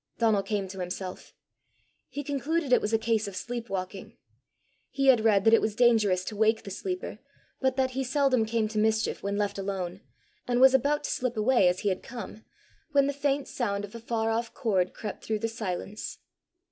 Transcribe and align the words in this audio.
Donal 0.17 0.41
came 0.41 0.67
to 0.69 0.79
himself. 0.79 1.35
He 2.09 2.23
concluded 2.23 2.73
it 2.73 2.81
was 2.81 2.91
a 2.91 2.97
case 2.97 3.27
of 3.27 3.35
sleepwalking. 3.35 4.17
He 4.89 5.09
had 5.09 5.23
read 5.23 5.43
that 5.43 5.53
it 5.53 5.61
was 5.61 5.75
dangerous 5.75 6.25
to 6.25 6.35
wake 6.35 6.63
the 6.63 6.71
sleeper, 6.71 7.19
but 7.59 7.75
that 7.75 7.91
he 7.91 8.03
seldom 8.03 8.47
came 8.47 8.67
to 8.69 8.79
mischief 8.79 9.21
when 9.21 9.37
left 9.37 9.59
alone, 9.59 10.01
and 10.47 10.59
was 10.59 10.73
about 10.73 11.03
to 11.03 11.11
slip 11.11 11.37
away 11.37 11.67
as 11.67 11.81
he 11.81 11.89
had 11.89 12.01
come, 12.01 12.43
when 12.93 13.05
the 13.05 13.13
faint 13.13 13.47
sound 13.47 13.85
of 13.85 13.93
a 13.93 13.99
far 13.99 14.31
off 14.31 14.55
chord 14.55 14.95
crept 14.95 15.23
through 15.23 15.37
the 15.37 15.47
silence. 15.47 16.17